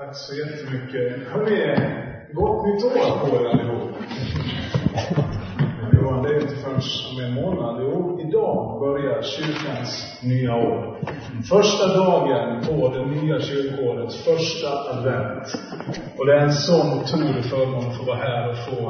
[0.00, 1.28] Tack så jättemycket.
[1.28, 1.76] Hörni,
[2.32, 3.90] gott nytt år på er allihop.
[5.92, 6.80] Johan, det är inte förrän
[7.10, 7.76] om en månad.
[7.82, 10.98] Jo, idag börjar kyrkans nya år.
[11.48, 15.46] Första dagen på det nya kyrkårets första advent.
[16.18, 18.82] Och det är en sån otrolig förmån att få vara här och få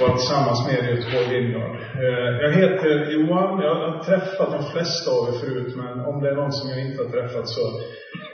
[0.00, 1.74] vara tillsammans med er i Göteborg Vineyard.
[2.04, 3.60] Eh, jag heter Johan.
[3.60, 6.80] Jag har träffat de flesta av er förut, men om det är någon som jag
[6.80, 7.64] inte har träffat så,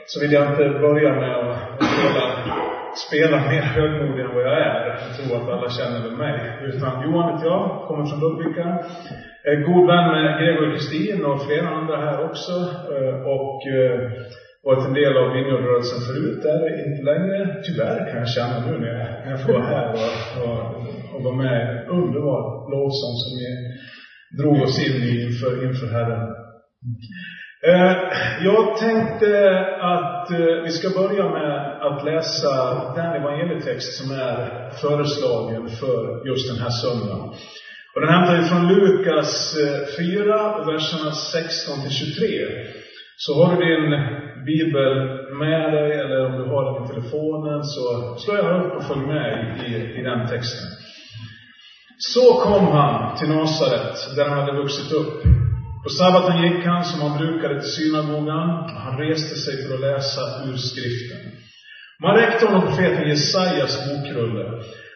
[0.05, 2.25] så vill jag inte börja med att spela,
[3.07, 4.85] spela mer högmodig än vad jag är.
[4.87, 6.37] Jag tror att alla känner väl mig.
[6.63, 8.67] Utan Johan heter jag, kommer från Ludvika.
[9.43, 12.55] Är god vän med Gregor och Kristin och flera andra här också.
[12.93, 13.99] Eh, och eh,
[14.63, 17.63] varit en del av Vineyardrörelsen förut, där inte längre.
[17.65, 20.59] Tyvärr kan jag känna nu när jag, när jag får vara här och, och,
[21.15, 22.41] och vara med i en underbar
[22.73, 23.49] lovsång som ni
[24.39, 26.23] drog oss in i inför, inför Herren.
[27.67, 27.97] Eh,
[28.41, 32.51] jag tänkte att eh, vi ska börja med att läsa
[32.95, 37.29] den evangelietext som är föreslagen för just den här söndagen.
[37.93, 42.27] Och den hämtar vi från Lukas eh, 4, verserna 16 till 23.
[43.17, 43.91] Så har du din
[44.45, 44.93] bibel
[45.43, 47.83] med dig, eller om du har den i telefonen, så
[48.19, 50.67] slå gärna upp och följ med i, i den texten.
[52.13, 55.23] Så kom han till Nasaret, där han hade vuxit upp.
[55.85, 58.49] På sabbaten gick han som han brukade till synagogan.
[58.71, 61.23] och Han reste sig för att läsa ur skriften.
[62.03, 64.45] Man räckte honom profeten Jesajas bokrulle.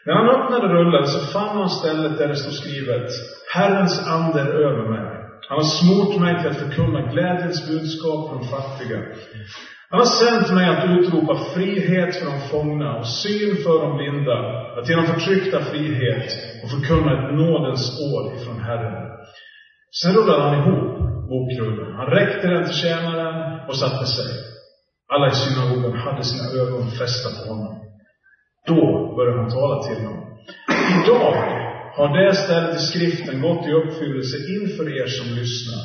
[0.06, 3.08] När han öppnade rullen så fann han stället där det stod skrivet
[3.56, 5.08] Herrens ande är över mig.
[5.50, 9.00] Han har smort mig till att förkunna glädjens budskap för de fattiga.
[9.92, 14.40] Han har sänt mig att utropa frihet för de fångna och syn för de blinda,
[14.78, 16.28] att ge förtryckta frihet
[16.64, 19.09] och förkunna ett nådens år ifrån Herren.
[19.98, 20.84] Sen rullade han ihop
[21.30, 21.96] bokrullen.
[22.00, 24.32] Han räckte den till tjänaren och satte sig.
[25.14, 27.74] Alla i synagogan hade sina ögon fästa på honom.
[28.68, 28.82] Då
[29.16, 30.20] började han tala till dem.
[30.98, 31.34] Idag
[31.98, 35.84] har det stället i skriften gått i uppfyllelse inför er som lyssnar.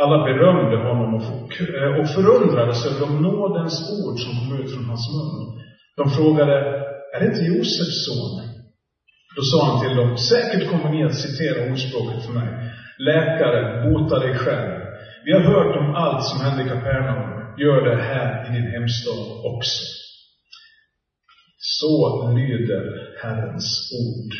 [0.00, 5.06] Alla berömde honom och eh, förundrades över de nådens ord som kom ut från hans
[5.14, 5.60] mun.
[5.96, 6.54] De frågade,
[7.14, 8.34] är det inte Josefs son?
[9.36, 12.48] Då sa han till dem, säkert kommer ni att citera ordspråket för mig.
[13.00, 14.80] Läkare, bota dig själv.
[15.24, 17.56] Vi har hört om allt som hände i Kapernaum.
[17.58, 19.82] Gör det här i din hemstad också.
[21.58, 22.84] Så lyder
[23.22, 24.32] Herrens ord.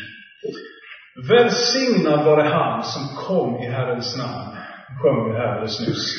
[1.29, 4.57] Välsignad vare han som kom i Herrens namn.
[5.01, 6.15] Sjöng vi här alldeles nyss.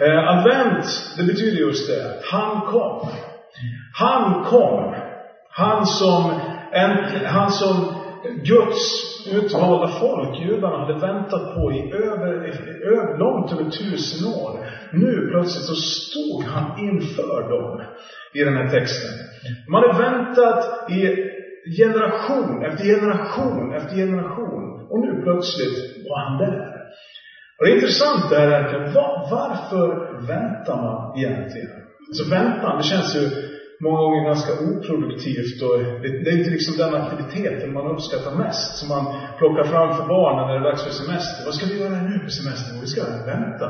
[0.00, 0.84] Eh, advent,
[1.16, 2.20] det betyder just det.
[2.30, 3.08] Han kom.
[3.94, 4.94] Han kom.
[5.50, 6.40] Han som,
[6.72, 8.05] en, han som
[8.44, 8.82] Guds
[9.32, 12.32] utvalda folk, judarna, hade väntat på i över,
[12.92, 14.66] över, långt över tusen år.
[14.92, 17.82] Nu plötsligt så stod han inför dem
[18.32, 19.10] i den här texten.
[19.68, 21.00] Man hade väntat i
[21.82, 24.86] generation efter generation efter generation.
[24.90, 26.76] Och nu plötsligt var han där.
[27.58, 28.94] Och det är intressant det här egentligen.
[28.94, 29.88] Var, varför
[30.26, 31.70] väntar man egentligen?
[32.12, 33.30] Så väntan, det känns ju
[33.80, 38.76] många gånger ganska oproduktivt och det, det är inte liksom den aktiviteten man uppskattar mest
[38.78, 39.04] som man
[39.38, 41.44] plockar fram för barnen när det är dags för semester.
[41.44, 42.80] Vad ska vi göra nu på semestern?
[42.80, 43.02] Vi ska
[43.34, 43.68] vänta.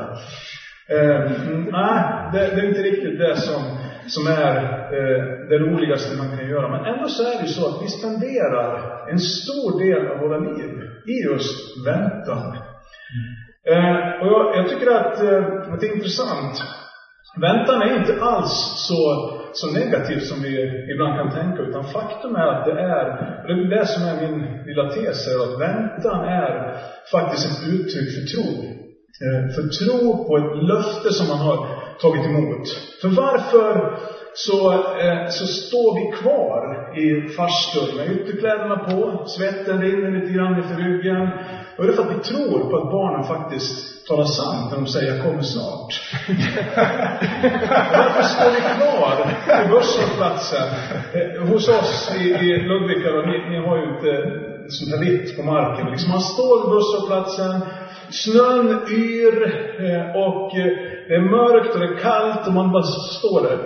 [0.89, 1.97] Eh, mm, nej,
[2.31, 3.61] det, det är inte riktigt det som,
[4.07, 4.55] som är
[4.97, 6.67] eh, det roligaste man kan göra.
[6.71, 8.71] Men ändå så är det ju så att vi spenderar
[9.11, 10.71] en stor del av våra liv
[11.05, 12.57] i just väntan.
[13.71, 16.63] Eh, och jag, jag tycker att, eh, att det är intressant.
[17.41, 18.53] Väntan är inte alls
[18.87, 19.31] så,
[19.61, 20.53] så negativt som vi
[20.93, 23.05] ibland kan tänka, utan faktum är att det är,
[23.41, 24.37] och det är det som är min
[24.67, 26.51] lilla tes, här, att väntan är
[27.11, 28.47] faktiskt ett uttryck för tro.
[29.23, 31.57] Eh, för tro på ett löfte som man har
[32.01, 32.65] tagit emot.
[33.01, 33.71] För varför
[34.45, 36.63] så, eh, så står vi kvar
[37.03, 41.29] i farstun med ytterkläderna på, svetten rinner lite grann efter ryggen.
[41.77, 44.87] Och det är för att vi tror på att barnen faktiskt talar sant när de
[44.87, 45.91] säger jag kommer snart.
[47.97, 49.15] Varför står vi kvar
[49.47, 50.67] på busshållplatsen
[51.13, 53.11] eh, hos oss i, i Ludvika?
[53.11, 54.11] Då, ni, ni har ju inte
[54.69, 55.91] sånt här vitt på marken.
[55.91, 57.61] Liksom man står på busshållplatsen,
[58.09, 59.37] snön yr
[59.85, 63.57] eh, och eh, det är mörkt och det är kallt och man bara står där.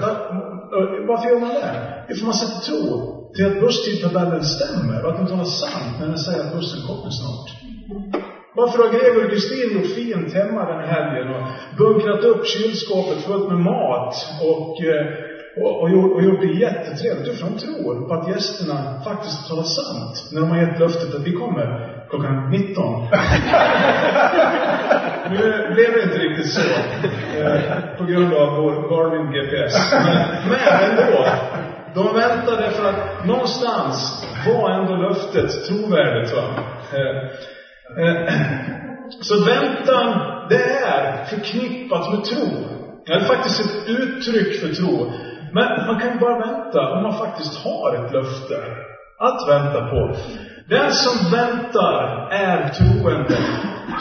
[0.75, 1.71] Eh, Varför gör man det?
[2.07, 2.81] Det är man sätter tro
[3.35, 7.09] till att börstidtabellen stämmer och att den talar sant när den säger att bussen kommer
[7.19, 7.47] snart.
[8.55, 11.41] Varför har Gregor och Kristin gjort fint hemma den här helgen och
[11.77, 15.05] bunkrat upp kylskåpet fullt med mat och, eh,
[15.63, 17.27] och, och, gjort, och gjort det jättetrevligt?
[17.27, 21.15] Jo, för de tror på att gästerna faktiskt talar sant när de har gett löftet
[21.15, 21.65] att vi kommer
[22.09, 22.83] klockan 19.
[25.29, 26.61] nu blev det inte riktigt så
[27.39, 29.91] eh, på grund av vår Garmin GPS.
[29.91, 31.25] Men, men ändå.
[31.95, 36.33] De väntade för att någonstans var ändå löftet trovärdigt.
[36.35, 36.43] Va?
[36.93, 38.33] Eh, eh,
[39.21, 42.47] så väntan, det är förknippat med tro.
[43.05, 45.11] Det är faktiskt ett uttryck för tro.
[45.53, 48.55] Men man kan ju bara vänta om man faktiskt har ett löfte
[49.27, 50.15] att vänta på.
[50.69, 53.37] Den som väntar är troende.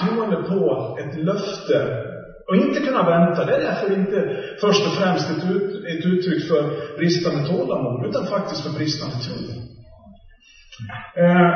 [0.02, 2.06] Troende på ett löfte.
[2.48, 6.48] Och inte kunna vänta, det är därför inte först och främst ett, ut, ett uttryck
[6.48, 6.62] för
[6.98, 9.36] bristande tålamod, utan faktiskt för bristande tro.
[11.24, 11.50] Eh,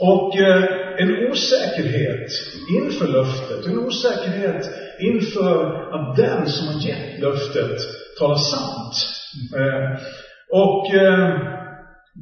[0.00, 0.64] och eh,
[0.98, 2.30] en osäkerhet
[2.70, 4.70] inför löftet, en osäkerhet
[5.00, 5.64] inför
[5.94, 7.78] att den som har gett löftet
[8.18, 8.94] talar sant.
[9.56, 10.00] Eh,
[10.50, 11.57] och eh,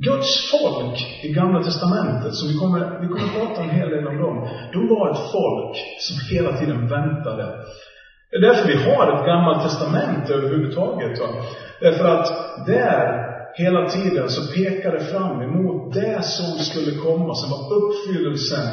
[0.04, 4.16] Guds folk i Gamla Testamentet, som vi kommer, vi kommer prata en hel del om
[4.16, 5.75] dem, de var ett folk
[6.06, 7.46] som hela tiden väntade.
[8.31, 11.20] Det är därför vi har ett gammalt testamente överhuvudtaget.
[11.20, 11.28] Va?
[11.81, 12.26] Därför att
[12.66, 13.04] där
[13.54, 18.66] hela tiden så pekar det fram emot det som skulle komma, som var uppfyllelsen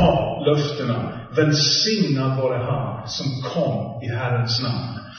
[0.00, 1.12] av löftena.
[1.36, 5.09] Välsignad var det han som kom i Herrens namn.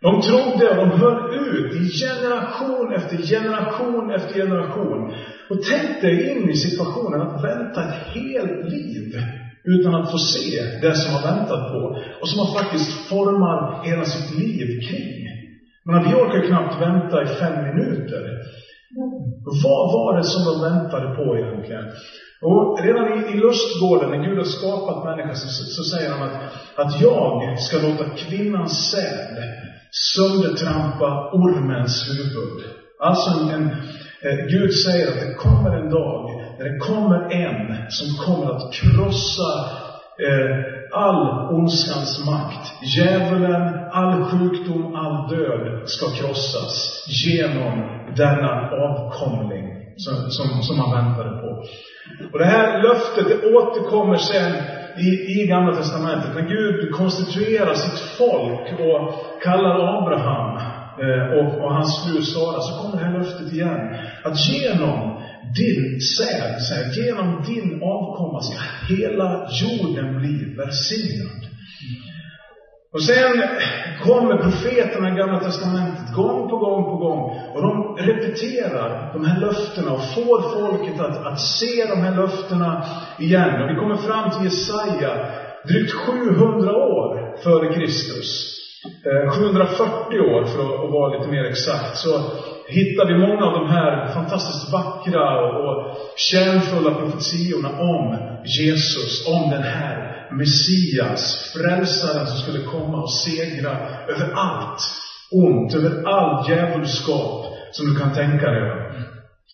[0.00, 5.12] De trodde och de höll ut i generation efter generation efter generation.
[5.50, 9.20] Och tänk dig in i situationen att vänta ett helt liv
[9.64, 11.98] utan att få se det som man väntat på.
[12.20, 15.26] Och som man faktiskt formar hela sitt liv kring.
[15.84, 18.22] Men vi orkar knappt vänta i fem minuter.
[19.64, 21.84] Vad var det som de väntade på egentligen?
[22.42, 26.36] Och redan i, i lustgården, när Gud har skapat människan, så, så säger han att,
[26.76, 29.36] att jag ska låta kvinnans säd
[30.14, 32.64] söndertrampa ormens huvud.
[33.00, 37.90] Alltså en, en eh, Gud säger att det kommer en dag när det kommer en
[37.90, 39.52] som kommer att krossa
[40.26, 42.72] eh, all ondskans makt.
[42.96, 47.82] Djävulen, all sjukdom, all död ska krossas genom
[48.16, 51.64] denna avkomling som, som, som man väntade på.
[52.32, 54.52] Och det här löftet, det återkommer sen
[54.98, 60.56] i, i Gamla Testamentet, när Gud konstituerar sitt folk och kallar Abraham
[61.00, 63.96] eh, och, och, hans fru Sara, så kommer det här löftet igen.
[64.24, 65.22] Att genom
[65.56, 66.60] din säd,
[67.04, 68.58] genom din avkomma ska
[68.94, 71.46] hela jorden bli välsignad.
[72.96, 73.42] Och sen
[74.04, 77.20] kommer profeterna i Gamla Testamentet gång på gång på gång
[77.54, 82.84] och de repeterar de här löftena och får folket att, att se de här löftena
[83.18, 83.62] igen.
[83.62, 85.12] Och vi kommer fram till Jesaja,
[85.68, 88.28] drygt 700 år före Kristus.
[89.06, 92.10] Eh, 740 år för att, vara lite mer exakt, så
[92.68, 98.16] hittar vi många av de här fantastiskt vackra och kärnfulla profetiorna om
[98.58, 103.70] Jesus, om den här Messias, frälsaren som skulle komma och segra
[104.08, 104.80] över allt
[105.30, 108.62] ont, över all djävulskap som du kan tänka dig.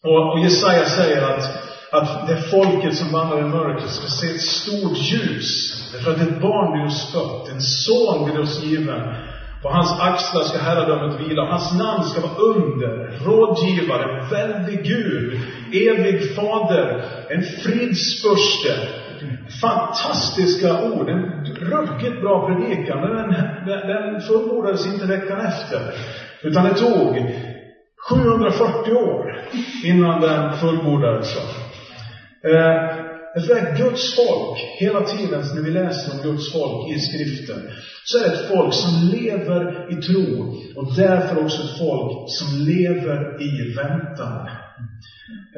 [0.03, 1.45] Och, och Jesaja säger att,
[1.93, 5.79] att det folket som vandrar i mörkret ska se ett stort ljus.
[5.93, 9.15] Därför att ett barn blir oss fött, en son blir oss given.
[9.63, 15.41] På hans axlar ska herradömet vila, hans namn ska vara under, rådgivare, väldig Gud,
[15.73, 18.89] evig fader, en fridsförste,
[19.61, 21.09] fantastiska ord.
[21.09, 23.01] En ruggigt bra predikan.
[23.01, 23.35] Men den,
[23.67, 25.81] den, den fullbordades inte veckan efter.
[26.43, 27.17] Utan det tog
[28.11, 29.45] 740 år
[29.85, 31.37] innan den fullbordades.
[32.45, 33.03] Eh,
[33.35, 37.71] det är Guds folk, hela tiden när vi läser om Guds folk i skriften,
[38.05, 42.59] så är det ett folk som lever i tro och därför också ett folk som
[42.59, 44.49] lever i väntan.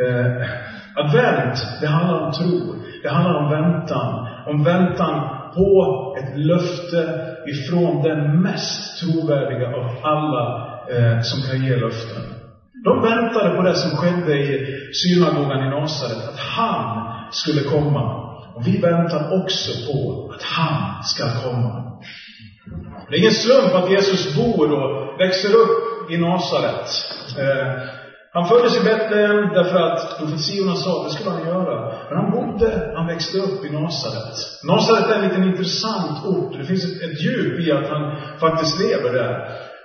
[0.05, 0.49] Eh,
[0.95, 2.75] advent, det handlar om tro.
[3.03, 4.27] Det handlar om väntan.
[4.47, 11.77] Om väntan på ett löfte ifrån den mest trovärdiga av alla eh, som kan ge
[11.77, 12.23] löften.
[12.85, 18.25] De väntade på det som skedde i synagogan i Nasaret, att han skulle komma.
[18.55, 22.01] Och vi väntar också på att han ska komma.
[23.09, 26.89] Det är ingen slump att Jesus bor och växer upp i Nasaret.
[27.39, 27.83] Eh,
[28.35, 31.77] han föddes i Betlehem därför att profetiorna sa att det skulle han göra.
[32.09, 34.37] Men han bodde, han växte upp i Nasaret.
[34.63, 36.59] Nasaret är en liten intressant ort.
[36.59, 39.35] Det finns ett, ett djup i att han faktiskt lever där.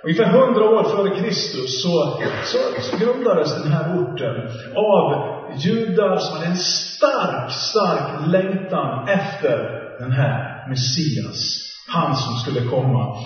[0.04, 4.36] Ungefär hundra år före Kristus så, så, så grundades den här orten
[4.76, 5.04] av
[5.58, 9.56] judar som hade en stark, stark längtan efter
[9.98, 11.56] den här Messias.
[11.88, 13.16] Han som skulle komma.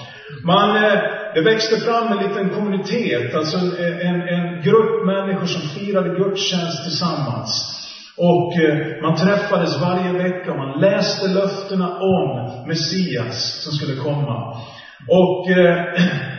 [0.45, 0.99] Man, eh,
[1.35, 3.59] det växte fram en liten kommunitet, alltså
[4.01, 7.81] en, en grupp människor som firade gudstjänst tillsammans.
[8.17, 14.57] Och eh, man träffades varje vecka och man läste löftena om Messias som skulle komma.
[15.09, 15.85] Och, eh,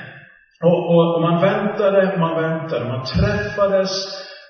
[0.63, 3.91] Och, och, och man väntade, och man väntade, man träffades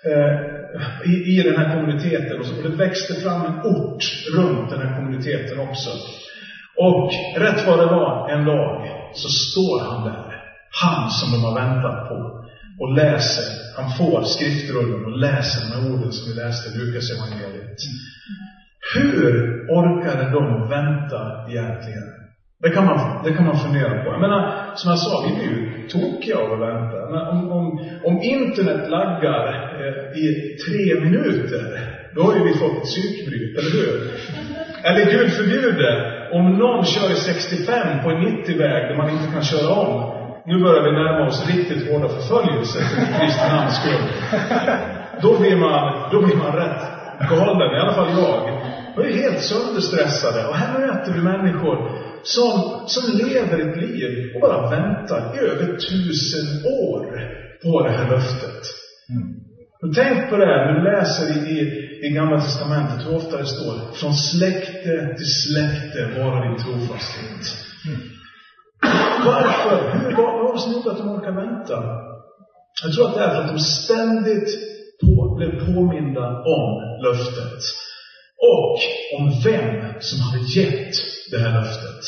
[0.06, 2.40] eh, i, i den här kommuniteten.
[2.40, 4.04] Och, så, det växte fram en ort
[4.38, 5.90] runt den här kommuniteten också.
[6.78, 10.35] Och rätt vad det var, en dag, så står han där.
[10.84, 12.46] Han som de har väntat på.
[12.80, 17.12] Och läser, han får skriftrullen och läser de här orden som vi läste i Lukas
[17.16, 17.80] evangeliet.
[18.96, 19.34] Hur
[19.70, 22.08] orkade de vänta egentligen?
[22.64, 24.12] Det kan, man, det kan man fundera på.
[24.12, 24.42] Jag menar,
[24.76, 26.98] som jag sa, vi blir ju tokiga av att vänta.
[27.12, 27.66] Men om, om,
[28.04, 29.44] om internet laggar
[29.82, 31.64] eh, i tre minuter,
[32.16, 33.96] då har ju vi fått ett psykbryt, eller hur?
[34.84, 35.90] Eller Gud förbjude,
[36.32, 40.25] om någon kör i 65 på en 90-väg där man inte kan köra om.
[40.48, 44.06] Nu börjar vi närma oss riktigt hårda förföljelser för Kristi namns skull.
[45.22, 46.82] Då blir man, då blir man rätt
[47.30, 48.62] galen, i alla fall jag.
[48.96, 50.48] Jag är helt sönderstressade.
[50.48, 51.76] Och här möter vi människor
[52.24, 57.04] som, som lever ett liv och bara väntar i över tusen år
[57.64, 58.62] på det här löftet.
[59.10, 59.28] Mm.
[59.82, 61.62] Och tänk på det här, när du läser i, i,
[62.08, 67.44] i Gamla Testamentet, hur ofta det står från släkte till släkte vara din trofasthet.
[67.88, 68.15] Mm.
[69.26, 70.00] Varför?
[70.00, 71.84] Hur, vad, vad var det att de orkar vänta?
[72.84, 74.50] Jag tror att det är för att de ständigt
[75.02, 76.28] på, blev påminda
[76.58, 77.62] om löftet.
[78.38, 78.80] Och
[79.18, 80.94] om vem som hade gett
[81.32, 82.04] det här löftet.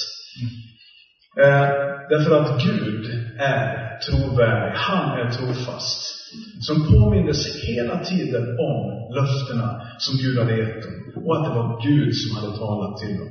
[1.43, 1.67] Eh,
[2.09, 3.05] därför att Gud
[3.39, 4.77] är trovärdig.
[4.77, 6.13] Han är trofast.
[6.61, 11.23] Som påmindes hela tiden om löftena som Gud hade gett dem.
[11.25, 13.29] Och att det var Gud som hade talat till dem.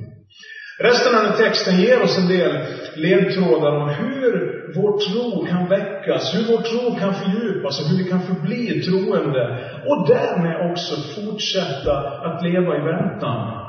[0.79, 2.65] Resten av den texten ger oss en del
[2.95, 4.31] ledtrådar om hur
[4.75, 9.43] vår tro kan väckas, hur vår tro kan fördjupas och hur vi kan förbli troende.
[9.87, 13.63] Och därmed också fortsätta att leva i väntan.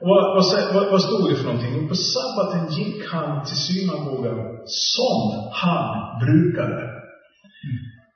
[0.00, 0.44] vad,
[0.74, 1.88] vad, vad stod det för någonting?
[1.88, 6.98] På sabbaten gick han till synagogan som han brukade.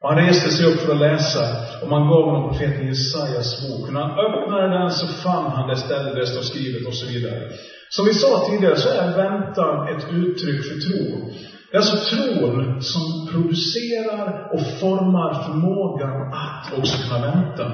[0.03, 1.41] Och han reste sig upp för att läsa
[1.83, 3.91] och man gav honom profeten Jesajas bok.
[3.91, 7.07] När han öppnade den så fann han det ställe där det står skrivet och så
[7.07, 7.41] vidare.
[7.89, 11.31] Som vi sa tidigare så är väntan ett uttryck för tro.
[11.71, 17.67] Det är alltså tron som producerar och formar förmågan att också kunna vänta.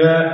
[0.00, 0.24] Eh,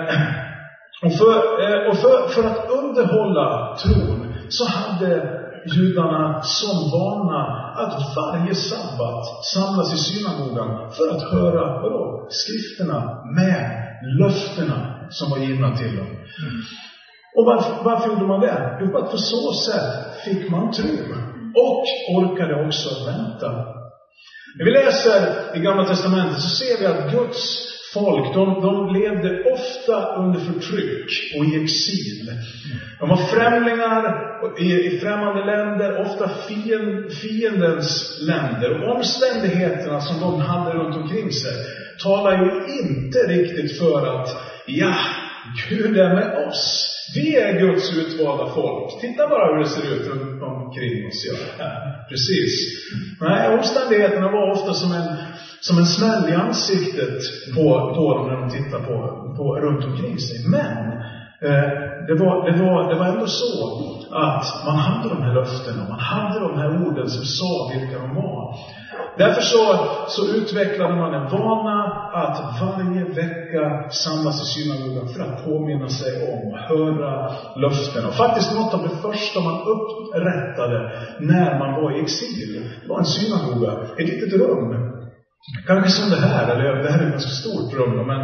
[1.03, 7.43] och för, eh, och för, för att underhålla tron så hade judarna som vana
[7.77, 12.29] att varje sabbat samlas i synagogan för att höra, vadå?
[12.31, 13.85] Skrifterna med
[14.21, 16.07] löftena som var givna till dem.
[16.07, 16.61] Mm.
[17.37, 18.79] Och varför, varför gjorde man det?
[18.81, 20.91] Jo, att på så sätt fick man tro.
[21.55, 21.85] Och
[22.17, 23.51] orkade också vänta.
[24.59, 29.31] När vi läser i Gamla Testamentet så ser vi att Guds folk, de, de levde
[29.53, 32.33] ofta under förtryck och i exil.
[33.01, 34.03] De var främlingar
[34.59, 38.83] i, i främmande länder, ofta fiend, fiendens länder.
[38.83, 41.55] Och omständigheterna som de hade runt omkring sig
[42.03, 42.51] talar ju
[42.83, 44.29] inte riktigt för att,
[44.67, 44.95] ja,
[45.69, 46.91] Gud är med oss.
[47.15, 49.01] Vi är Guds utvalda folk.
[49.01, 51.27] Titta bara hur det ser ut runt omkring oss.
[51.59, 51.71] Ja,
[52.09, 52.53] precis.
[53.21, 55.17] Nej, omständigheterna var ofta som en
[55.67, 57.19] som en smäll i ansiktet
[57.55, 58.97] på, på dem när de tittar på,
[59.37, 60.39] på, runt omkring sig.
[60.49, 60.77] Men
[61.47, 61.69] eh,
[62.09, 63.53] det, var, det, var, det var ändå så
[64.11, 68.15] att man hade de här löftena, man hade de här orden som sa vilka de
[68.15, 68.55] var.
[69.19, 69.65] Därför så,
[70.09, 76.13] så utvecklade man en vana att varje vecka samlas i synagogan för att påminna sig
[76.33, 78.09] om och höra löftena.
[78.09, 82.99] Och faktiskt något av det första man upprättade när man var i exil, det var
[82.99, 84.94] en synagoga, ett litet rum
[85.67, 88.21] Kanske som det här, eller det här är ett ganska stort rum, men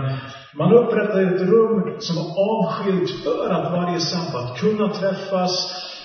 [0.58, 5.52] man upprättade ett rum som var avskilt för att varje sabbat kunna träffas,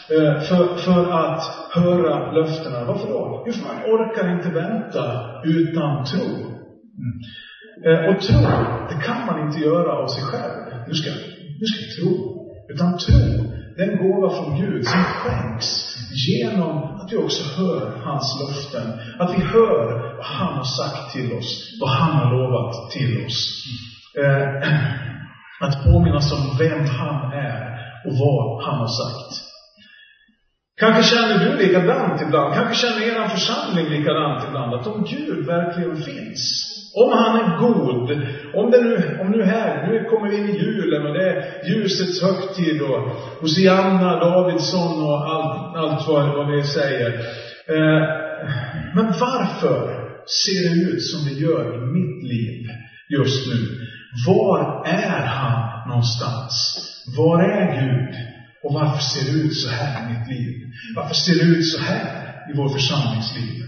[0.09, 1.41] eh, för, för att
[1.71, 2.85] höra löftena.
[2.85, 3.43] Varför då?
[3.47, 5.03] Jo, för man orkar inte vänta
[5.43, 6.27] utan tro.
[7.01, 7.13] Mm.
[7.85, 8.39] Eh, och tro,
[8.89, 10.61] det kan man inte göra av sig själv.
[10.87, 11.09] Nu ska,
[11.59, 12.11] nu ska jag tro.
[12.73, 13.21] Utan tro,
[13.77, 15.67] den gåva från Gud som skänks
[16.27, 18.99] genom att vi också hör hans löften.
[19.19, 23.65] Att vi hör vad han har sagt till oss, vad han har lovat till oss.
[24.23, 24.69] Eh,
[25.59, 27.61] att påminnas om vem han är
[28.05, 29.41] och vad han har sagt.
[30.79, 35.95] Kanske känner du likadant ibland, kanske känner er församling likadant ibland, att om Gud verkligen
[35.95, 36.41] finns,
[36.95, 38.11] om han är god,
[38.53, 41.67] om det nu, om nu här, nu kommer vi in i julen och det är
[41.69, 42.99] ljusets högtid och
[43.41, 47.09] Hosianna, Davidsson och allt, allt vad, vad vi säger.
[47.67, 48.03] Eh,
[48.95, 50.04] men varför
[50.45, 52.69] ser det ut som det gör i mitt liv
[53.09, 53.59] just nu?
[54.27, 56.53] Var är han någonstans?
[57.17, 58.15] Var är Gud?
[58.63, 60.53] Och varför ser det ut så här i mitt liv?
[60.95, 62.05] Varför ser det ut så här
[62.49, 63.63] i vår församlingsliv?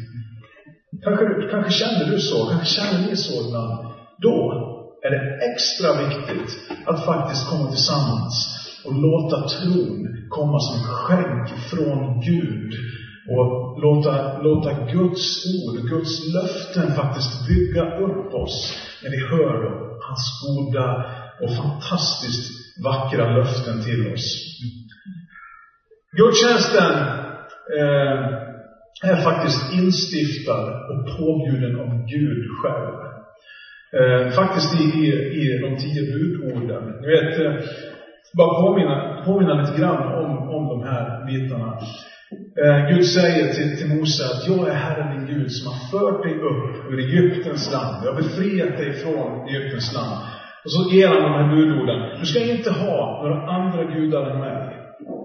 [1.04, 3.94] Kanske, kanske känner du så, kanske känner ni så ibland.
[4.22, 4.38] Då
[5.06, 6.50] är det extra viktigt
[6.86, 8.36] att faktiskt komma tillsammans
[8.86, 12.74] och låta tron komma som skänk från Gud.
[13.30, 20.26] Och låta, låta Guds ord, Guds löften faktiskt bygga upp oss när vi hör hans
[20.46, 21.06] goda
[21.42, 22.52] och fantastiskt
[22.84, 24.28] vackra löften till oss.
[26.18, 26.92] Gudstjänsten
[27.80, 28.20] eh,
[29.04, 32.94] är faktiskt instiftad och påbjuden av Gud själv.
[33.98, 35.08] Eh, faktiskt i, i,
[35.42, 36.84] i de tio budorden.
[37.02, 37.54] Ni vet, eh,
[38.38, 41.80] bara påminna, påminna lite grann om, om de här bitarna.
[42.64, 46.24] Eh, Gud säger till, till Mose att jag är Herren din Gud som har fört
[46.24, 47.96] dig upp ur Egyptens land.
[48.06, 50.16] Jag har befriat dig från Egyptens land.
[50.64, 52.20] Och så ger han de här budorden.
[52.20, 54.78] Du ska inte ha några andra gudar än mig.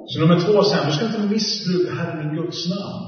[0.06, 3.04] Så nummer två sen, du ska inte missbruka Herren din Guds namn.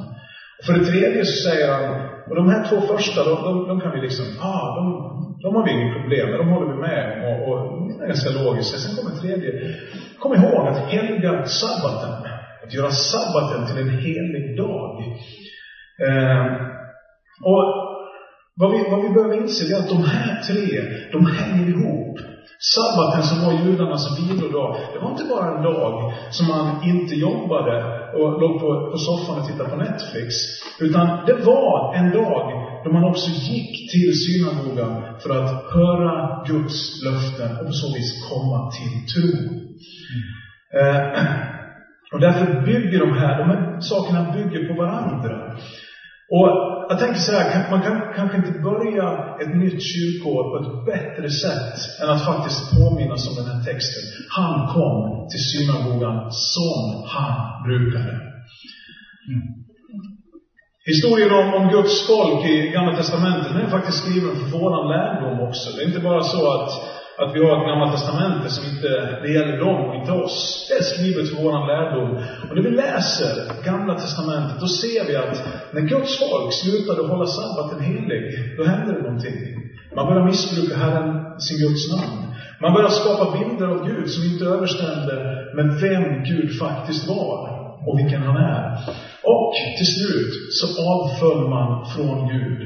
[0.58, 1.84] Och för det tredje så säger han,
[2.28, 4.84] och de här två första, de, de, de kan vi liksom, ah, de,
[5.42, 7.58] de har vi inget problem med, de håller vi med om och, och
[7.98, 8.80] det är ganska logiskt.
[8.80, 9.50] Sen kommer tredje,
[10.20, 12.23] kom ihåg att helga sabbaten.
[12.64, 15.02] Att göra sabbaten till en helig dag.
[16.06, 16.46] Eh,
[17.42, 17.64] och
[18.56, 20.64] vad vi, vad vi behöver inse är att de här tre,
[21.12, 22.18] de hänger ihop.
[22.74, 27.74] Sabbaten som var judarnas vilodag, det var inte bara en dag som man inte jobbade
[28.16, 30.34] och låg på, på soffan och tittade på Netflix.
[30.80, 32.44] Utan det var en dag
[32.84, 38.28] då man också gick till synagogan för att höra Guds löften och på så vis
[38.30, 39.30] komma till tro.
[40.12, 40.96] Mm.
[40.96, 41.53] Eh,
[42.14, 45.34] och därför bygger de här, de här sakerna bygger på varandra.
[46.34, 46.48] Och
[46.88, 49.06] jag tänker så här, man kan kanske inte börja
[49.42, 54.04] ett nytt kyrkoår på ett bättre sätt än att faktiskt påminnas om den här texten.
[54.38, 54.98] Han kom
[55.30, 56.80] till synagogan som
[57.14, 58.14] han brukade.
[59.30, 59.44] Mm.
[60.92, 65.40] Historien om, om Guds folk i Gamla Testamentet, den är faktiskt skriven för våran lärdom
[65.48, 65.66] också.
[65.70, 66.70] Det är inte bara så att
[67.18, 68.88] att vi har ett gammalt testamente som inte,
[69.22, 70.66] det gäller dem och inte oss.
[70.68, 72.10] Det är skrivet för våran lärdom.
[72.48, 73.32] Och när vi läser
[73.64, 75.36] Gamla testamentet, då ser vi att
[75.74, 78.22] när Guds folk slutade hålla sabbaten helig,
[78.56, 79.38] då hände det någonting.
[79.96, 82.20] Man började missbruka Herren, sin Guds namn.
[82.60, 85.14] Man började skapa bilder av Gud som inte överstämde
[85.56, 87.53] med vem Gud faktiskt var
[87.86, 88.78] och vilken han är.
[89.22, 92.60] Och till slut så avföll man från Gud.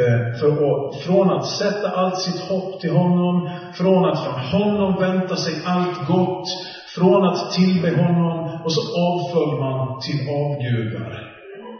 [0.00, 5.00] Eh, för att, från att sätta allt sitt hopp till honom, från att från honom
[5.00, 6.46] vänta sig allt gott,
[6.94, 11.30] från att tillbe honom, och så avföll man till avgudar.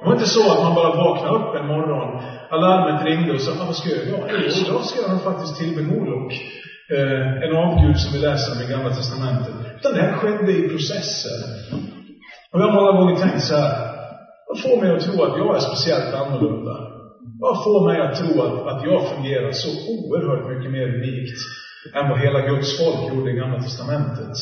[0.00, 3.53] Det var inte så att man bara vaknade upp en morgon, alarmet ringde och sa,
[3.53, 4.31] ah, vad ska jag göra?
[4.31, 6.33] Jo, idag ska jag faktiskt tillbe Molok.
[6.96, 9.55] Eh, en avgud som vi läser om i Gamla Testamentet.
[9.79, 11.38] Utan det här skedde i processer.
[12.52, 13.90] Och jag har många gånger tänkt så här,
[14.48, 16.76] vad får mig att tro att jag är speciellt annorlunda?
[17.40, 21.38] Vad får mig att tro att, att jag fungerar så oerhört mycket mer unikt
[21.94, 24.36] än vad hela Guds folk gjorde i Gamla Testamentet?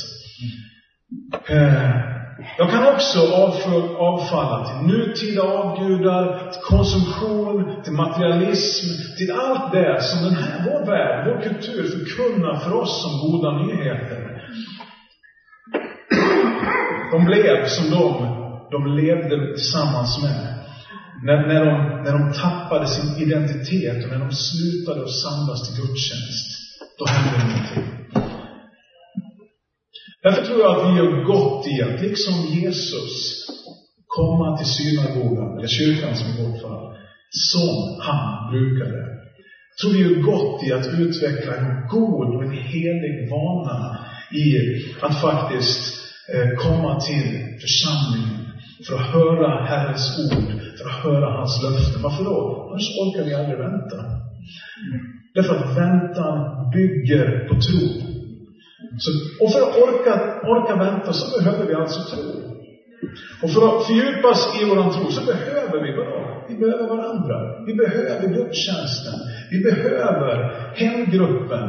[1.48, 1.90] Eh,
[2.58, 3.18] jag kan också
[3.98, 8.86] avfalla till nutida avgudar, till konsumtion, till materialism,
[9.18, 13.50] till allt det som den här, vår värld, vår kultur förkunnar för oss som goda
[13.52, 14.27] nyheter.
[17.12, 18.38] De blev som de
[18.70, 20.64] de levde tillsammans med.
[21.22, 25.76] När, när, de, när de tappade sin identitet och när de slutade att samlas till
[25.82, 26.48] gudstjänst,
[26.98, 27.84] då hände någonting.
[30.22, 33.46] Därför tror jag att vi gör gott i att, liksom Jesus,
[34.06, 36.96] komma till synagogan, eller kyrkan som i vårt fall,
[37.30, 38.98] som han brukade.
[39.70, 43.98] Jag tror vi gör gott i att utveckla en god och en helig vana
[44.32, 44.44] i
[45.00, 45.97] att faktiskt
[46.34, 47.26] Eh, komma till
[47.64, 48.38] församlingen
[48.86, 52.02] för att höra Herrens ord, för att höra hans löften.
[52.02, 52.68] Varför då?
[52.70, 53.96] Annars orkar vi aldrig vänta.
[55.34, 56.36] Därför att väntan
[56.72, 57.84] bygger på tro.
[59.02, 59.10] Så,
[59.42, 60.14] och för att orka,
[60.54, 62.24] orka vänta så behöver vi alltså tro.
[63.42, 66.44] Och för att fördjupas i vår tro så behöver vi vadå?
[66.48, 67.36] Vi behöver varandra.
[67.66, 69.14] Vi behöver gudstjänsten.
[69.50, 70.34] Vi behöver
[70.74, 71.68] hemgruppen.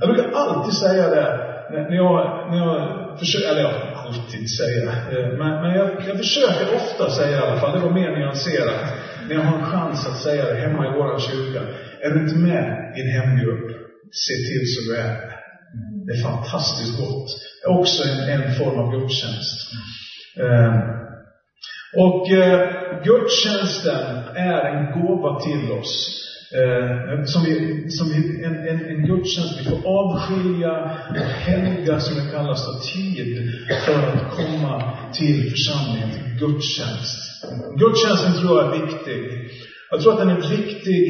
[0.00, 2.78] Jag brukar alltid säga det när jag, när jag
[3.18, 7.60] försöker, eller jag alltid säga, eh, men, men jag, jag försöker ofta säga i alla
[7.60, 8.80] fall, det var mer nyanserat,
[9.28, 11.60] när jag har en chans att säga det hemma i våran kyrka.
[12.00, 13.70] Är du inte med i en hemgrupp,
[14.26, 15.16] se till så du är
[16.06, 17.28] Det är fantastiskt gott.
[17.62, 19.72] Det är också en, en form av gudstjänst.
[20.44, 20.74] Eh,
[21.96, 22.68] och eh,
[23.04, 26.20] gudstjänsten är en gåva till oss.
[26.58, 27.54] Eh, eh, som vi,
[27.96, 30.74] som vi, en, en, en gudstjänst vi får avskilja
[31.10, 33.50] och helga, som det kallas, av tid
[33.84, 34.74] för att komma
[35.18, 37.18] till församlingen, till gudstjänst.
[37.82, 39.20] Gudstjänsten tror jag är viktig.
[39.90, 41.04] Jag tror att den är viktig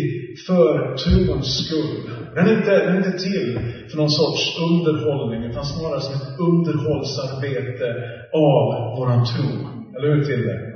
[0.46, 2.10] för trons skull.
[2.34, 3.48] Den är inte, den är inte till
[3.90, 7.86] för någon sorts underhållning, utan snarare som ett underhållsarbete
[8.32, 8.64] av
[8.98, 9.50] våran tro.
[9.96, 10.69] Eller hur, Tilde?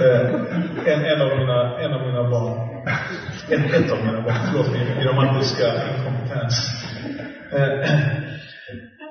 [0.00, 0.34] Eh,
[0.92, 2.88] en, en, av mina, en av mina barn,
[3.50, 6.56] ett, ett av mina barn, förlåt min grammatiska inkompetens.
[7.52, 7.90] Eh,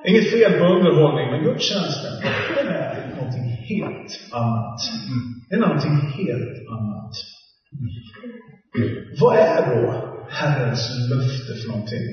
[0.06, 2.12] inget fel på underhållning, men gudstjänsten,
[2.56, 4.80] den är någonting helt annat.
[5.50, 7.14] Det är någonting helt annat.
[9.20, 12.06] Vad är då Herrens löfte för någonting?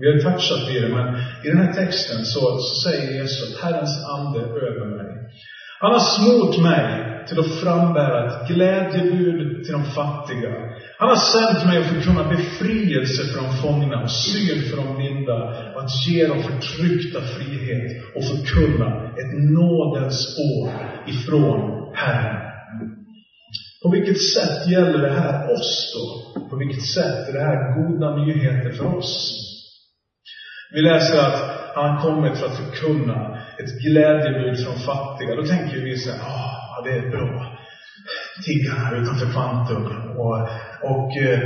[0.00, 3.64] Vi har touchat vid det, men i den här texten så, så säger Jesus att
[3.64, 5.12] Herrens ande är över mig.
[5.82, 6.86] Han har smort mig
[7.28, 10.50] till att frambära ett glädjebud till de fattiga.
[10.98, 15.38] Han har sänt mig att förkunna befrielse för de fångna och syn för de blinda
[15.74, 18.88] och att ge de förtryckta frihet och förkunna
[19.20, 20.68] ett nådens år
[21.06, 21.60] ifrån
[21.94, 22.40] Herren.
[23.82, 26.06] På vilket sätt gäller det här oss då?
[26.50, 29.38] På vilket sätt är det här goda nyheter för oss?
[30.74, 35.36] Vi läser att han kommit för att förkunna ett glädjebud från fattiga.
[35.36, 37.58] Då tänker vi så här, ah, det är bra.
[38.44, 39.84] Tiggarna utanför Kvantum
[40.18, 40.38] och,
[40.90, 41.42] och eh,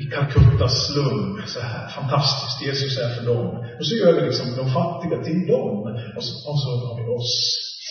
[0.00, 1.42] i Calcuttas slum.
[1.46, 3.46] Så här, fantastiskt, Jesus är för dem.
[3.78, 5.76] Och så gör vi liksom de fattiga till dem.
[6.16, 7.32] Och så, och så har vi oss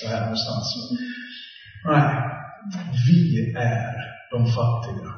[0.01, 0.65] så här någonstans.
[1.85, 2.09] Nej,
[3.07, 3.95] vi är
[4.31, 5.09] de fattiga.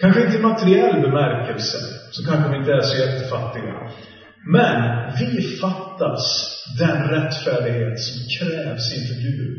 [0.00, 1.78] Kanske inte i materiell bemärkelse,
[2.10, 3.74] så kanske vi inte är så jättefattiga.
[4.46, 9.58] Men vi fattas den rättfärdighet som krävs inför Gud.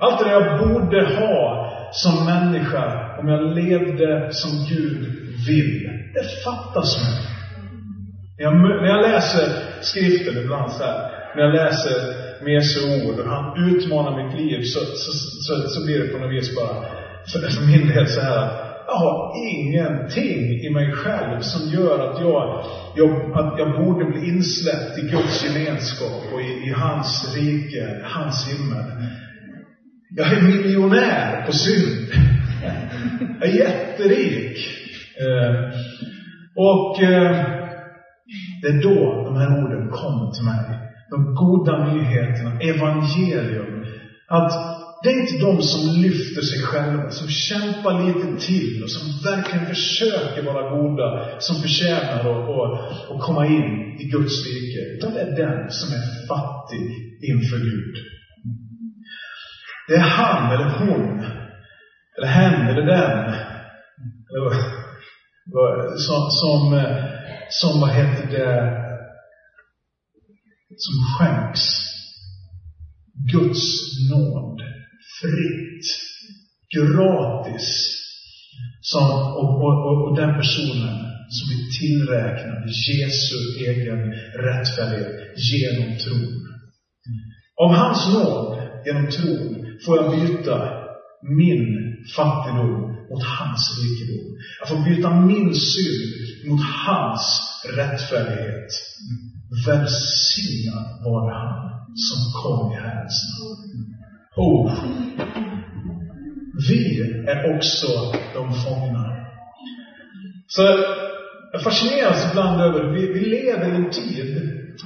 [0.00, 5.02] Allt det jag borde ha som människa, om jag levde som Gud
[5.46, 7.32] vill, det fattas mig.
[8.38, 9.44] När jag, när jag läser
[9.80, 14.80] skriften ibland så här, när jag läser Jesu ord och han utmanar mitt liv så,
[14.80, 15.12] så,
[15.46, 16.84] så, så blir det på något vis bara,
[17.32, 18.61] för, för min del så här
[18.92, 22.64] jag har ingenting i mig själv som gör att jag,
[22.96, 28.48] jag, att jag borde bli insläppt i Guds gemenskap och i, i hans rike, hans
[28.48, 28.84] himmel.
[30.16, 32.08] Jag är miljonär på synd.
[33.40, 34.58] Jag är jätterik.
[35.20, 35.54] Eh,
[36.56, 37.46] och eh,
[38.62, 40.78] det är då de här orden kom till mig.
[41.10, 43.84] De goda nyheterna, evangelium.
[44.28, 49.30] Att det är inte de som lyfter sig själva, som kämpar lite till och som
[49.30, 54.80] verkligen försöker vara goda, som förtjänar att, att, att komma in i Guds rike.
[54.96, 56.86] Utan det är den som är fattig
[57.22, 57.94] inför Gud.
[59.88, 61.24] Det är han eller hon,
[62.16, 63.34] eller hen eller den,
[65.96, 67.04] som, som, eh,
[67.50, 68.82] som vad heter det,
[70.76, 71.60] som skänks
[73.32, 73.62] Guds
[74.10, 74.51] nåd
[75.20, 75.84] fritt,
[76.74, 77.68] gratis.
[78.80, 79.08] Som,
[79.40, 80.96] och, och, och, och den personen
[81.34, 83.36] som blir tillräknad Jesu
[83.68, 84.00] egen
[84.46, 85.18] rättfärdighet
[85.50, 86.48] genom tron.
[87.62, 90.56] Av hans nåd, genom tron, får jag byta
[91.22, 91.66] min
[92.16, 94.26] fattigdom mot hans rikedom.
[94.60, 96.12] Jag får byta min synd
[96.48, 97.24] mot hans
[97.76, 98.70] rättfärdighet.
[99.66, 101.70] Välsignad vare han
[102.08, 104.02] som kom i Herrens namn.
[104.36, 104.72] Oh.
[106.68, 107.86] Vi är också
[108.34, 109.16] de fångna.
[110.46, 110.62] Så
[111.52, 114.36] jag fascineras ibland över, vi, vi lever i en tid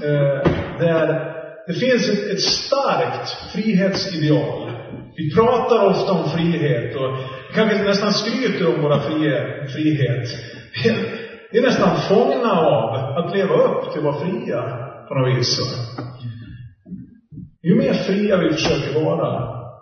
[0.02, 1.32] eh, där
[1.66, 4.70] det finns ett, ett starkt frihetsideal.
[5.16, 7.18] Vi pratar ofta om frihet och
[7.54, 10.28] kanske nästan skryter om våra frie, frihet.
[11.52, 14.62] Vi är nästan fångna av att leva upp till att vara fria
[15.08, 15.60] på något vis.
[17.66, 19.28] Ju mer fria vi försöker vara,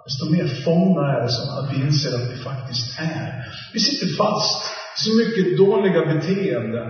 [0.04, 3.26] desto mer fångna är det som att vi inser att vi faktiskt är.
[3.74, 4.60] Vi sitter fast
[4.96, 6.88] i så mycket dåliga beteenden,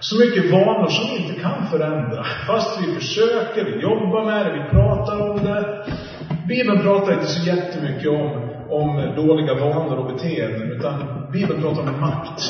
[0.00, 2.24] så mycket vanor som vi inte kan förändra.
[2.46, 5.62] Fast vi försöker, vi jobbar med det, vi pratar om det.
[6.48, 8.28] Bibeln pratar inte så jättemycket om,
[8.80, 10.96] om dåliga vanor och beteenden, utan
[11.32, 12.40] Bibeln pratar om makt.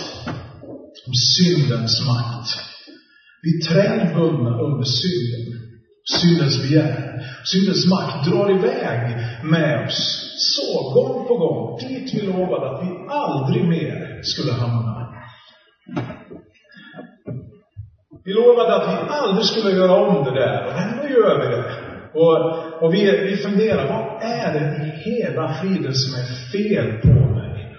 [1.07, 2.49] Om syndens makt.
[3.43, 5.56] Vi är tränbundna under synden
[6.15, 10.23] syndens begär, syndens makt drar iväg med oss.
[10.39, 14.97] Så, gång på gång, dit vi lovade att vi aldrig mer skulle hamna.
[18.25, 21.65] Vi lovade att vi aldrig skulle göra om det där, och ändå gör vi det.
[22.15, 27.09] Och, och vi, vi funderar, vad är det i hela friden som är fel på
[27.09, 27.77] mig?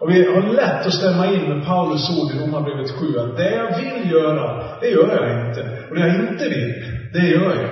[0.00, 3.54] Och vi har lätt att stämma in med Paulus ord i Romarbrevet 7, att det
[3.54, 5.60] jag vill göra, det gör jag inte.
[5.90, 7.70] Och det jag inte vill, det gör jag.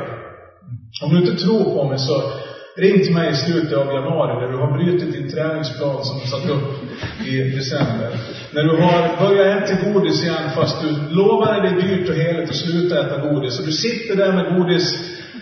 [1.03, 2.33] Om du inte tror på mig så,
[2.77, 6.27] Ring till mig i slutet av januari när du har brutit din träningsplan som du
[6.27, 6.69] satt upp
[7.27, 8.09] i december.
[8.53, 12.57] När du har börjat äta godis igen fast du lovade dig dyrt och heligt att
[12.57, 13.61] sluta äta godis.
[13.61, 14.95] Och du sitter där med godis,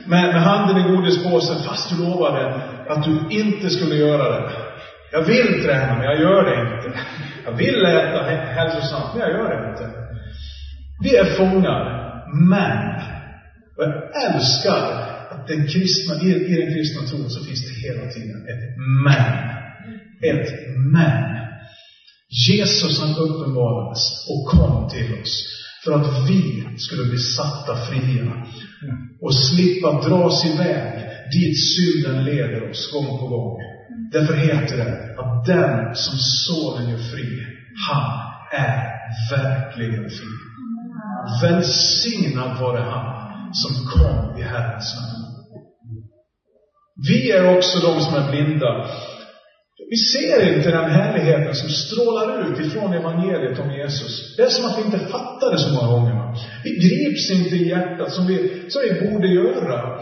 [0.06, 2.54] med, med handen i godispåsen fast du lovade
[2.88, 4.50] att du inte skulle göra det.
[5.12, 6.98] Jag vill träna, men jag gör det inte.
[7.44, 8.22] Jag vill äta
[8.56, 9.90] hälsosamt, men jag gör det inte.
[11.02, 11.82] Vi är fångar,
[12.50, 13.00] men,
[13.78, 13.94] och jag
[14.26, 14.80] älskar
[15.30, 18.64] att den kristna, i, i den kristna tron så finns det hela tiden ett
[19.04, 19.34] men.
[20.30, 20.48] Ett
[20.92, 21.38] men.
[22.48, 25.44] Jesus han uppenbarades och kom till oss
[25.84, 28.46] för att vi skulle bli satta fria
[29.22, 33.58] och slippa dras iväg dit synden leder oss gång på gång.
[34.12, 37.28] Därför heter det att den som sonen gör fri,
[37.88, 38.20] han
[38.52, 38.84] är
[39.30, 40.26] verkligen fri.
[41.42, 43.17] Välsignad vare han
[43.52, 45.28] som kom i Herrens namn.
[47.08, 48.87] Vi är också de som är blinda.
[49.90, 54.37] Vi ser inte den härligheten som strålar ut ifrån evangeliet om Jesus.
[54.37, 56.34] Det är som att vi inte fattar det så många gånger.
[56.64, 60.00] Vi grips inte i hjärtat som vi, som vi borde göra.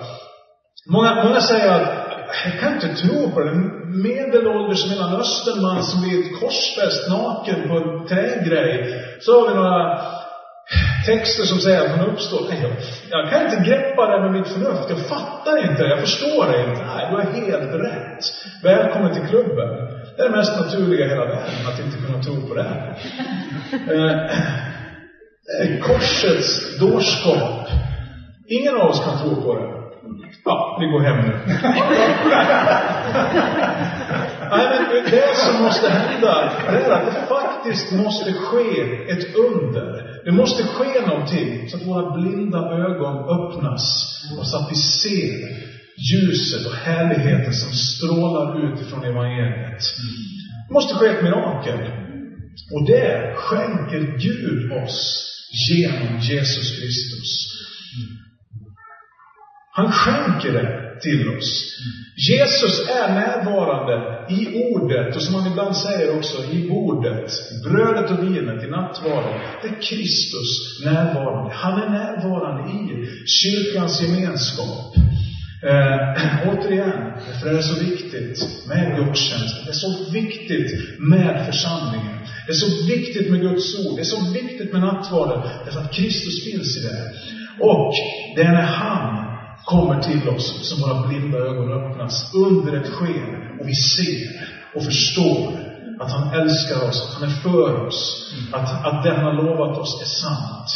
[0.89, 2.07] Många, många säger att
[2.45, 3.51] jag kan inte tro på det.
[3.51, 9.03] En medelålders Mellanösternman som blir korsfäst naken på en trägrej.
[9.21, 10.01] Så har vi några
[11.07, 12.41] texter som säger att han uppstår.
[12.49, 12.73] Nej, jag,
[13.11, 14.91] jag kan inte greppa det med mitt förnuft.
[14.91, 15.83] Jag fattar inte.
[15.83, 16.85] Jag förstår det inte.
[16.95, 18.25] Nej, du har helt rätt.
[18.63, 19.69] Välkommen till klubben.
[20.17, 22.95] Det är det mest naturliga i hela världen, att inte kunna tro på det.
[23.73, 24.13] Eh,
[25.61, 27.69] eh, korsets dårskap.
[28.49, 29.77] Ingen av oss kan tro på det.
[30.45, 31.33] Ja, vi går hem nu.
[34.51, 40.16] Nej, men det som måste hända, det är att det faktiskt måste ske ett under.
[40.27, 43.83] Det måste ske någonting så att våra blinda ögon öppnas
[44.39, 45.33] och så att vi ser
[46.13, 49.83] ljuset och härligheten som strålar ut ifrån evangeliet.
[50.69, 51.79] Det måste ske ett mirakel.
[52.73, 55.27] Och det skänker Gud oss
[55.71, 57.31] genom Jesus Kristus.
[59.73, 61.79] Han skänker det till oss.
[62.17, 68.11] Jesus är närvarande i ordet och som han ibland säger också, i bordet, i brödet
[68.11, 69.41] och vinet, i nattvarden.
[69.63, 71.55] Det är Kristus närvarande.
[71.55, 74.97] Han är närvarande i kyrkans gemenskap.
[75.63, 79.65] Eh, återigen, för det är så viktigt med gudstjänsten.
[79.65, 82.17] Det är så viktigt med församlingen.
[82.47, 83.97] Det är så viktigt med Guds ord.
[83.97, 85.51] Det är så viktigt med nattvarden.
[85.65, 87.13] Därför att Kristus finns i det.
[87.61, 87.93] Och
[88.37, 89.36] det är när han
[89.67, 94.21] kommer till oss som våra blinda ögon öppnas under ett sken och vi ser
[94.75, 95.43] och förstår
[96.01, 98.01] att han älskar oss, att han är för oss,
[98.53, 100.69] att, att det han har lovat oss är sant.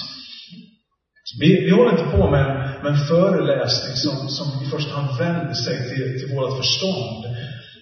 [1.40, 2.46] Vi, vi håller inte på med,
[2.82, 7.24] med en föreläsning som, som i första hand vänder sig till, till vårt förstånd.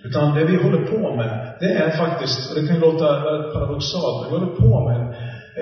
[0.05, 4.17] Utan det vi håller på med, det är faktiskt, och det kan låta eh, paradoxalt,
[4.21, 5.01] men vi håller på med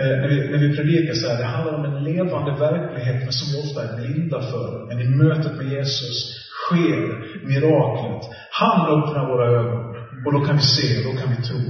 [0.01, 3.33] Eh, när, vi, när vi predikar så här, det handlar om en levande verklighet, men
[3.33, 4.87] som vi ofta är blinda för.
[4.89, 6.17] Men i mötet med Jesus
[6.63, 7.01] sker
[7.51, 8.23] miraklet.
[8.63, 9.85] Han öppnar våra ögon.
[10.25, 11.61] Och då kan vi se, då kan vi tro.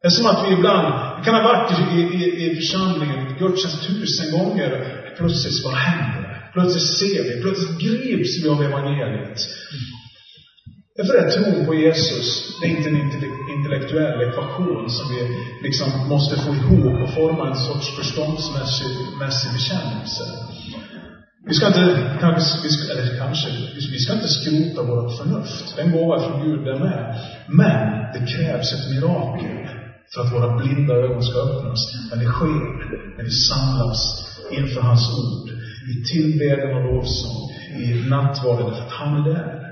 [0.00, 0.86] Det är som att vi ibland,
[1.18, 4.70] vi kan ha varit i, i, i församlingen, gudstjänst tusen gånger,
[5.18, 6.36] plötsligt vad händer det?
[6.52, 9.38] Plötsligt ser vi, plötsligt grips vi av evangeliet.
[10.96, 12.26] Därför är tron på Jesus,
[12.60, 13.00] det är inte en
[13.56, 15.20] intellektuell ekvation som vi
[15.66, 18.90] liksom måste få ihop och forma en sorts förståndsmässig
[19.22, 20.24] mässig bekännelse.
[21.48, 21.84] Vi ska inte,
[22.20, 23.48] kanske, vi ska, eller kanske,
[23.94, 25.78] vi ska inte skrota vårt förnuft.
[25.78, 27.20] En gåva från Gud, den med.
[27.48, 27.78] Men
[28.12, 29.56] det krävs ett mirakel
[30.14, 31.80] för att våra blinda ögon ska öppnas.
[32.10, 32.62] Men det sker
[33.16, 34.00] när vi samlas
[34.50, 35.48] inför hans ord.
[35.92, 37.50] I tillbedjan och lovsång.
[37.84, 39.65] I nattvarden, för att han är där.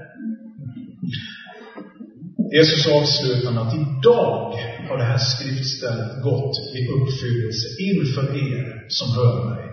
[2.56, 4.54] Jesus avslutar med att idag
[4.88, 9.64] har det här skriftstället gått i uppfyllelse inför er som hör mig.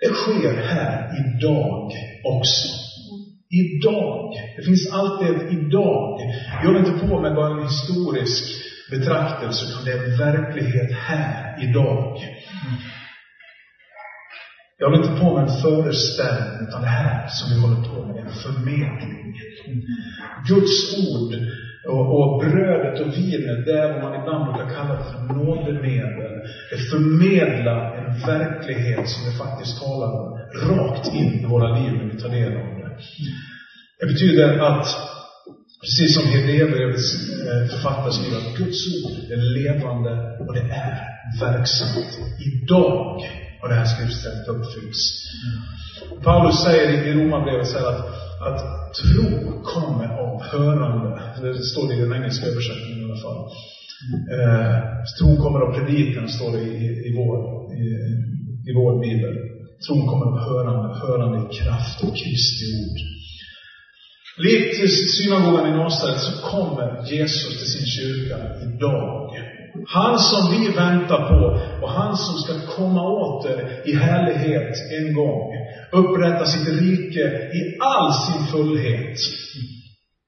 [0.00, 1.92] Det sker här idag
[2.36, 2.68] också.
[3.62, 4.32] Idag.
[4.56, 6.20] Det finns alltid ett idag.
[6.60, 8.44] Vi håller inte på med bara en historisk
[8.90, 12.18] betraktelse, utan det är verklighet här idag.
[14.84, 18.16] Jag håller inte på med en föreställning, utan det här som vi håller på med
[18.16, 19.34] är en förmedling.
[20.48, 21.32] Guds ord
[21.94, 26.32] och, och brödet och vinet, det är vad man ibland brukar kalla för nådemedel.
[26.70, 30.28] Det förmedlar en verklighet som vi faktiskt talar om,
[30.70, 32.90] rakt in i våra liv när vi tar del av det.
[34.00, 34.86] Det betyder att,
[35.82, 37.08] precis som Hebreerbrevets
[37.48, 40.94] eh, författare skriver, att Guds ord är levande och det är
[41.40, 42.12] verksamt.
[42.48, 43.20] Idag
[43.64, 45.02] och det här skriftstället uppfyllts.
[46.22, 48.00] Paulus säger i Romarbrevet att,
[48.48, 48.60] att
[49.00, 49.28] tro
[49.62, 51.22] kommer av hörande.
[51.42, 53.40] Det står det i den engelska översättningen i alla fall.
[54.34, 54.76] Eh,
[55.18, 57.34] tro kommer av predikan, står det i, i, vår,
[57.82, 57.84] i,
[58.68, 59.34] i vår bibel.
[59.86, 62.98] Tron kommer av hörande, hörande i kraft av Kristi ord.
[64.44, 69.34] Likt synagogan i Nasaret så kommer Jesus till sin kyrka idag.
[69.86, 75.52] Han som vi väntar på och han som ska komma åter i härlighet en gång.
[75.92, 77.20] Upprätta sitt rike
[77.58, 79.18] i all sin fullhet.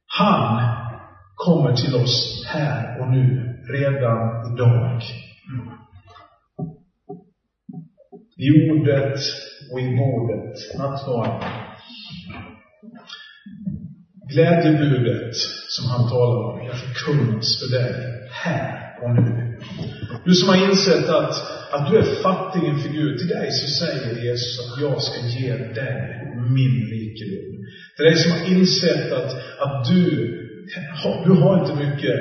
[0.06, 0.62] Han
[1.34, 5.02] kommer till oss här och nu, redan idag.
[8.36, 9.18] I ordet
[9.72, 11.50] och i bordet, Nattvarden.
[14.28, 15.36] Glädjebudet
[15.68, 17.94] som han talar om, jag förkunnas för dig
[18.30, 19.56] här och nu.
[20.24, 21.34] Du som har insett att,
[21.72, 25.52] att du är fattig inför Gud, till dig så säger Jesus att jag ska ge
[25.56, 25.96] dig
[26.56, 27.64] min rikedom.
[27.96, 30.04] Till dig som har insett att, att du,
[31.24, 32.18] du har inte mycket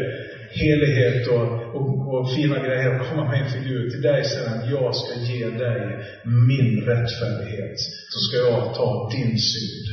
[0.49, 3.91] helighet och, och, och fina grejer att komma med inför Gud.
[3.91, 5.81] Till dig säger han, jag ska ge dig
[6.47, 7.77] min rättfärdighet.
[8.11, 9.85] Så ska jag ta din synd.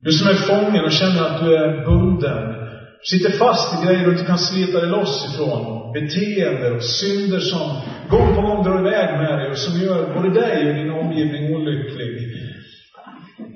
[0.00, 2.61] Du som är fången och känner att du är bunden
[3.10, 5.92] sitter fast i grejer du inte kan slita dig loss ifrån.
[5.92, 10.40] Beteenden och synder som gång på gång drar iväg med dig och som gör både
[10.40, 12.12] dig och din omgivning olycklig.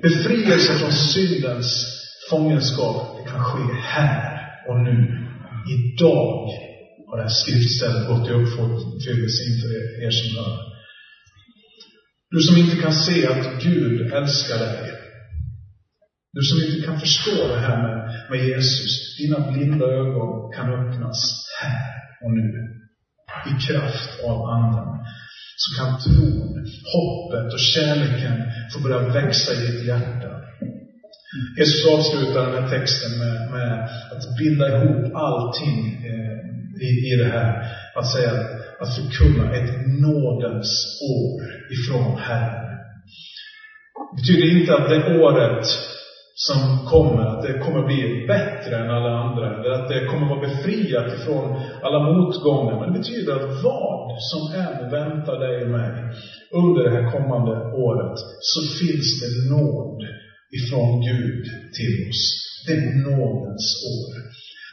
[0.01, 1.85] Befrielse från syndens
[2.29, 4.97] fångenskap, det kan ske här och nu.
[5.75, 6.49] Idag
[7.07, 9.69] har det här skriftstället gått i uppfyllelse inför
[10.05, 10.57] er som hör.
[12.31, 14.91] Du som inte kan se att Gud älskar dig.
[16.33, 17.96] Du som inte kan förstå det här med,
[18.29, 22.49] med Jesus, dina blinda ögon kan öppnas här och nu.
[23.45, 24.89] I kraft av Anden.
[25.61, 30.31] Så kan tron, hoppet och kärleken få börja växa i ditt hjärta.
[31.57, 36.37] Jesus avslutar den här texten med, med att binda ihop allting eh,
[36.87, 37.77] i, i det här.
[37.95, 38.31] Att säga,
[38.79, 42.77] att förkunna ett nådens år ifrån Herren.
[44.11, 45.65] Det betyder inte att det året
[46.45, 46.61] som
[46.93, 48.01] kommer, att det kommer bli
[48.33, 51.47] bättre än alla andra, eller att det kommer vara befriat ifrån
[51.85, 52.75] alla motgångar.
[52.79, 55.93] Men det betyder att vad som än väntar dig och mig
[56.61, 57.53] under det här kommande
[57.87, 58.15] året,
[58.51, 59.99] så finns det nåd
[60.57, 61.43] ifrån Gud
[61.77, 62.23] till oss.
[62.65, 64.11] Det är nådens år.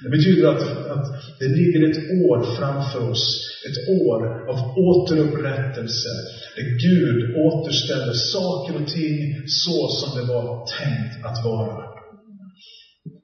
[0.03, 1.07] Det betyder att, att
[1.41, 3.25] det ligger ett år framför oss.
[3.69, 6.09] Ett år av återupprättelse.
[6.57, 11.85] Där Gud återställer saker och ting så som det var tänkt att vara.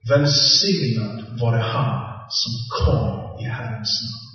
[0.08, 2.52] Välsignad var det han som
[2.84, 4.30] kom i Herrens namn.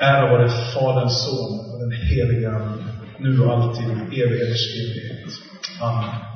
[0.00, 2.84] Ära vare Faderns, Sonen och den helige Ande,
[3.18, 5.32] nu och alltid, i evigheters evighet.
[5.80, 6.27] Amen.